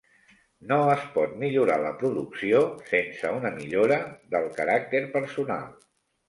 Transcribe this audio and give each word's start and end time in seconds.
No 0.69 0.77
es 0.93 1.01
pot 1.17 1.35
millorar 1.43 1.75
la 1.83 1.91
producció 1.99 2.61
sense 2.93 3.35
una 3.41 3.53
millora 3.59 3.99
del 4.37 4.49
caràcter 4.57 5.05
personal. 5.15 5.71